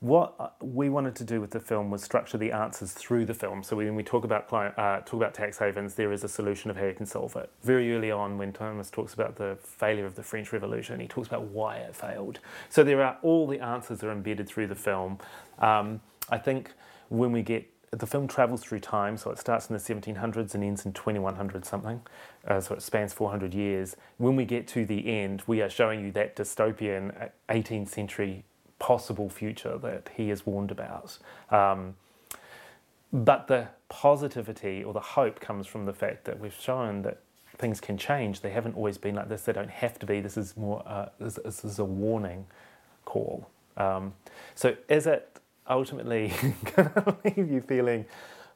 What 0.00 0.34
uh, 0.38 0.48
we 0.62 0.88
wanted 0.88 1.14
to 1.16 1.24
do 1.24 1.42
with 1.42 1.50
the 1.50 1.60
film 1.60 1.90
was 1.90 2.02
structure 2.02 2.38
the 2.38 2.52
answers 2.52 2.92
through 2.92 3.26
the 3.26 3.34
film. 3.34 3.62
So 3.62 3.76
when 3.76 3.94
we 3.94 4.02
talk 4.02 4.24
about 4.24 4.48
client, 4.48 4.78
uh, 4.78 5.00
talk 5.00 5.14
about 5.14 5.34
tax 5.34 5.58
havens, 5.58 5.94
there 5.94 6.10
is 6.10 6.24
a 6.24 6.28
solution 6.28 6.70
of 6.70 6.76
how 6.78 6.86
you 6.86 6.94
can 6.94 7.04
solve 7.04 7.36
it. 7.36 7.50
Very 7.62 7.94
early 7.94 8.10
on, 8.10 8.38
when 8.38 8.52
Thomas 8.52 8.90
talks 8.90 9.12
about 9.12 9.36
the 9.36 9.58
failure 9.62 10.06
of 10.06 10.14
the 10.14 10.22
French 10.22 10.54
Revolution, 10.54 11.00
he 11.00 11.06
talks 11.06 11.28
about 11.28 11.42
why 11.42 11.76
it 11.76 11.94
failed. 11.94 12.40
So 12.70 12.82
there 12.82 13.02
are 13.02 13.18
all 13.20 13.46
the 13.46 13.60
answers 13.60 14.02
are 14.02 14.10
embedded 14.10 14.48
through 14.48 14.68
the 14.68 14.74
film. 14.74 15.18
Um, 15.58 16.00
I 16.30 16.38
think 16.38 16.72
when 17.10 17.30
we 17.30 17.42
get 17.42 17.66
the 17.92 18.06
film 18.06 18.28
travels 18.28 18.62
through 18.62 18.78
time, 18.78 19.16
so 19.16 19.30
it 19.30 19.38
starts 19.38 19.68
in 19.68 19.74
the 19.74 19.80
1700s 19.80 20.54
and 20.54 20.62
ends 20.62 20.86
in 20.86 20.92
2100 20.92 21.64
something, 21.64 22.00
uh, 22.46 22.60
so 22.60 22.74
it 22.74 22.82
spans 22.82 23.12
400 23.12 23.52
years. 23.52 23.96
When 24.16 24.36
we 24.36 24.44
get 24.44 24.68
to 24.68 24.86
the 24.86 25.08
end, 25.08 25.42
we 25.48 25.60
are 25.60 25.68
showing 25.68 26.04
you 26.04 26.12
that 26.12 26.36
dystopian 26.36 27.30
18th 27.48 27.82
uh, 27.82 27.90
century 27.90 28.44
possible 28.78 29.28
future 29.28 29.76
that 29.78 30.08
he 30.16 30.28
has 30.28 30.46
warned 30.46 30.70
about. 30.70 31.18
Um, 31.50 31.96
but 33.12 33.48
the 33.48 33.68
positivity 33.88 34.84
or 34.84 34.92
the 34.92 35.00
hope 35.00 35.40
comes 35.40 35.66
from 35.66 35.84
the 35.84 35.92
fact 35.92 36.24
that 36.26 36.38
we've 36.38 36.54
shown 36.54 37.02
that 37.02 37.18
things 37.58 37.80
can 37.80 37.98
change. 37.98 38.40
They 38.40 38.50
haven't 38.50 38.76
always 38.76 38.98
been 38.98 39.16
like 39.16 39.28
this. 39.28 39.42
They 39.42 39.52
don't 39.52 39.70
have 39.70 39.98
to 39.98 40.06
be. 40.06 40.20
This 40.20 40.36
is 40.36 40.56
more. 40.56 40.82
Uh, 40.86 41.08
this, 41.18 41.40
this, 41.44 41.64
is 41.64 41.80
a 41.80 41.84
warning 41.84 42.46
call. 43.04 43.50
Um, 43.76 44.14
so 44.54 44.76
is 44.88 45.08
it 45.08 45.39
ultimately 45.70 46.32
going 46.76 46.90
to 46.94 47.16
leave 47.24 47.50
you 47.50 47.60
feeling 47.62 48.04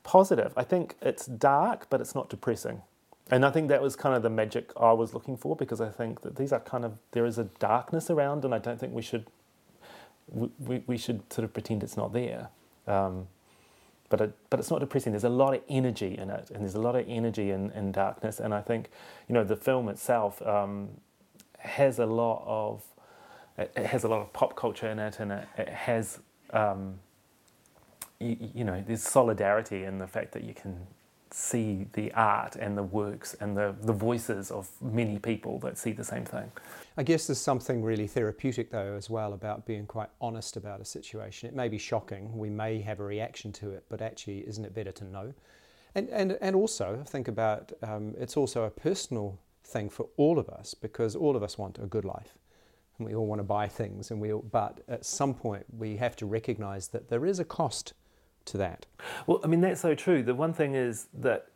positive. 0.03 0.53
I 0.57 0.65
think 0.65 0.97
it's 1.01 1.27
dark, 1.27 1.87
but 1.89 2.01
it's 2.01 2.15
not 2.15 2.29
depressing. 2.29 2.83
And 3.31 3.47
I 3.47 3.51
think 3.51 3.69
that 3.69 3.81
was 3.81 3.97
kind 3.97 4.15
of 4.15 4.23
the 4.23 4.31
magic 4.31 4.71
I 4.79 4.93
was 4.93 5.15
looking 5.15 5.37
for 5.37 5.57
because 5.57 5.81
I 5.81 5.89
think 5.89 6.21
that 6.21 6.37
these 6.37 6.53
are 6.53 6.61
kind 6.61 6.85
of, 6.85 6.99
there 7.13 7.25
is 7.25 7.39
a 7.39 7.45
darkness 7.59 8.11
around, 8.11 8.45
and 8.45 8.55
I 8.55 8.59
don't 8.59 8.79
think 8.79 8.93
we 8.93 9.01
should, 9.01 9.27
we, 10.29 10.83
we 10.87 10.99
should 10.99 11.33
sort 11.33 11.45
of 11.45 11.55
pretend 11.55 11.83
it's 11.83 11.97
not 11.97 12.13
there. 12.13 12.49
Um, 12.87 13.29
but, 14.11 14.21
it, 14.21 14.35
but 14.51 14.61
it's 14.61 14.71
not 14.71 14.81
depressing. 14.81 15.13
There's 15.13 15.25
a 15.25 15.31
lot 15.31 15.55
of 15.55 15.63
energy 15.71 16.19
in 16.19 16.29
it, 16.29 16.51
and 16.51 16.63
there's 16.63 16.75
a 16.75 16.81
lot 16.81 16.97
of 16.97 17.07
energy 17.09 17.51
in, 17.51 17.71
in 17.71 17.93
darkness. 17.93 18.41
And 18.41 18.53
I 18.53 18.61
think, 18.61 18.91
you 19.27 19.33
know, 19.33 19.43
the 19.43 19.57
film 19.57 19.89
itself 19.89 20.43
um, 20.47 20.91
has 21.59 21.99
a 21.99 22.07
lot 22.07 22.45
of, 22.47 22.83
it 23.57 23.87
has 23.87 24.05
a 24.05 24.09
lot 24.09 24.21
of 24.21 24.33
pop 24.35 24.55
culture 24.55 24.89
in 24.89 24.99
it, 24.99 25.19
and 25.19 25.33
it, 25.33 25.49
it 25.57 25.69
has 25.71 26.21
um, 26.51 26.99
you, 28.21 28.37
you, 28.55 28.65
know, 28.65 28.83
there's 28.87 29.03
solidarity 29.03 29.85
in 29.85 29.99
the 29.99 30.07
fact 30.07 30.33
that 30.33 30.45
you 30.45 30.55
can 30.55 30.87
see 31.31 31.87
the 31.95 32.13
art 32.13 32.55
and 32.55 32.79
the 32.79 32.83
works 32.83 33.35
and 33.41 33.57
the, 33.57 33.75
the 33.83 33.93
voices 33.93 34.53
of 34.53 34.71
many 34.81 35.19
people 35.19 35.59
that 35.59 35.77
see 35.77 35.91
the 35.91 36.05
same 36.05 36.25
thing. 36.25 36.51
I 36.97 37.03
guess 37.03 37.27
there's 37.27 37.41
something 37.41 37.83
really 37.83 38.07
therapeutic, 38.07 38.71
though, 38.71 38.95
as 38.97 39.11
well, 39.11 39.33
about 39.33 39.67
being 39.67 39.85
quite 39.87 40.11
honest 40.21 40.57
about 40.57 40.81
a 40.81 40.85
situation. 40.85 41.49
It 41.49 41.55
may 41.57 41.69
be 41.69 41.79
shocking, 41.79 42.37
we 42.37 42.51
may 42.51 42.81
have 42.83 43.01
a 43.01 43.05
reaction 43.05 43.53
to 43.55 43.71
it, 43.71 43.85
but 43.89 44.01
actually, 44.01 44.47
isn't 44.47 44.65
it 44.65 44.75
better 44.75 44.93
to 44.93 45.05
know? 45.05 45.35
And, 45.97 46.09
and, 46.11 46.39
and 46.41 46.55
also, 46.55 47.03
think 47.07 47.27
about 47.27 47.73
um, 47.83 48.15
it's 48.19 48.37
also 48.37 48.65
a 48.65 48.71
personal 48.71 49.39
thing 49.65 49.91
for 49.91 50.07
all 50.17 50.39
of 50.39 50.49
us 50.49 50.75
because 50.75 51.17
all 51.17 51.35
of 51.35 51.43
us 51.43 51.59
want 51.59 51.79
a 51.79 51.87
good 51.87 52.05
life 52.05 52.35
and 52.99 53.07
we 53.07 53.15
all 53.15 53.27
want 53.27 53.39
to 53.41 53.45
buy 53.45 53.67
things 53.67 54.11
and 54.11 54.21
we 54.21 54.33
all, 54.33 54.45
but 54.51 54.81
at 54.89 55.05
some 55.05 55.35
point 55.35 55.65
we 55.77 55.97
have 55.97 56.17
to 56.17 56.27
recognize 56.27 56.89
that 56.89 57.09
there 57.09 57.27
is 57.27 57.39
a 57.39 57.45
cost 57.45 57.93
to 58.47 58.57
that. 58.59 58.87
Well 59.27 59.41
i 59.43 59.47
mean 59.47 59.61
that's 59.61 59.81
so 59.81 59.95
true. 59.95 60.23
The 60.23 60.35
one 60.35 60.53
thing 60.53 60.75
is 60.75 61.09
that 61.15 61.49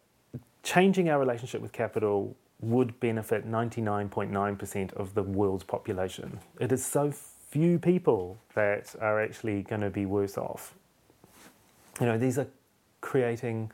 changing 0.63 1.09
our 1.09 1.19
relationship 1.19 1.61
with 1.61 1.73
capital 1.73 2.37
would 2.61 2.99
benefit 2.99 3.49
99.9% 3.49 4.93
of 4.95 5.15
the 5.15 5.23
world's 5.23 5.63
population. 5.65 6.41
It 6.59 6.73
is 6.73 6.85
so 6.85 7.13
few 7.13 7.79
people 7.79 8.37
that 8.55 8.95
are 9.01 9.23
actually 9.23 9.63
going 9.63 9.81
to 9.81 9.91
be 9.91 10.07
worse 10.07 10.37
off. 10.37 10.75
You 12.01 12.07
know 12.07 12.19
these 12.19 12.39
are 12.39 12.47
creating 13.01 13.71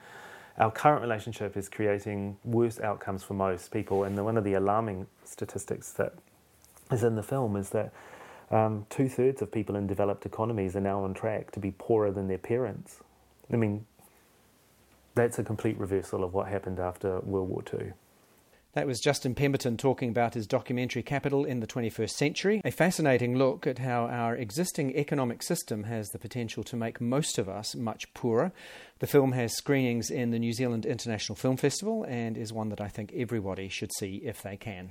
our 0.59 0.71
current 0.71 1.03
relationship 1.03 1.57
is 1.57 1.69
creating 1.69 2.37
worse 2.45 2.79
outcomes 2.79 3.25
for 3.25 3.35
most 3.35 3.73
people 3.73 4.05
and 4.05 4.17
the, 4.17 4.23
one 4.23 4.37
of 4.37 4.45
the 4.45 4.55
alarming 4.55 5.07
statistics 5.25 5.93
that 5.93 6.15
is 6.91 7.03
in 7.03 7.17
the 7.17 7.23
film 7.23 7.57
is 7.57 7.71
that 7.71 7.93
um, 8.51 8.87
two 8.91 9.09
thirds 9.09 9.43
of 9.43 9.51
people 9.51 9.77
in 9.77 9.87
developed 9.87 10.27
economies 10.27 10.77
are 10.77 10.81
now 10.81 11.03
on 11.03 11.15
track 11.15 11.51
to 11.53 11.61
be 11.61 11.73
poorer 11.73 12.11
than 12.11 12.29
their 12.29 12.39
parents. 12.39 13.01
I 13.53 13.57
mean, 13.57 13.87
that's 15.15 15.39
a 15.39 15.45
complete 15.45 15.79
reversal 15.79 16.25
of 16.25 16.35
what 16.35 16.49
happened 16.49 16.79
after 16.79 17.21
World 17.21 17.49
War 17.49 17.63
II. 17.73 17.93
That 18.75 18.89
was 18.89 18.99
Justin 18.99 19.37
Pemberton 19.37 19.77
talking 19.77 20.09
about 20.09 20.35
his 20.35 20.49
documentary 20.49 21.05
Capital 21.05 21.45
in 21.45 21.61
the 21.61 21.67
21st 21.67 22.11
Century, 22.11 22.61
a 22.65 22.73
fascinating 22.73 23.37
look 23.37 23.69
at 23.69 23.79
how 23.79 24.07
our 24.07 24.35
existing 24.35 24.97
economic 24.97 25.45
system 25.45 25.85
has 25.85 26.09
the 26.09 26.19
potential 26.19 26.65
to 26.65 26.77
make 26.77 27.01
most 27.01 27.39
of 27.39 27.49
us 27.49 27.77
much 27.77 28.13
poorer. 28.15 28.51
The 28.99 29.07
film 29.07 29.31
has 29.31 29.57
screenings 29.57 30.11
in 30.11 30.33
the 30.33 30.41
New 30.41 30.53
Zealand 30.53 30.87
International 30.87 31.37
Film 31.37 31.57
Festival 31.57 32.05
and 32.09 32.37
is 32.37 32.53
one 32.53 32.69
that 32.71 32.81
I 32.81 32.89
think 32.89 33.13
everybody 33.15 33.69
should 33.69 33.93
see 33.97 34.17
if 34.25 34.43
they 34.43 34.57
can. 34.57 34.91